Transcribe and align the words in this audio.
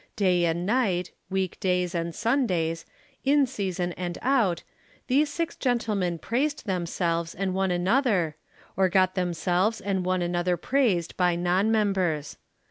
Day 0.15 0.45
and 0.45 0.65
night, 0.65 1.11
week 1.29 1.59
days 1.59 1.93
and 1.93 2.15
Sundays, 2.15 2.87
in 3.23 3.45
season 3.45 3.91
and 3.93 4.17
out, 4.23 4.63
these 5.05 5.31
six 5.31 5.55
gentlemen 5.55 6.17
praised 6.17 6.65
themselves 6.65 7.35
and 7.35 7.53
one 7.53 7.69
another, 7.69 8.35
or 8.75 8.89
got 8.89 9.13
themselves 9.13 9.79
and 9.79 10.03
one 10.03 10.23
another 10.23 10.57
praised 10.57 11.15
by 11.17 11.35
non 11.35 11.71
members. 11.71 12.37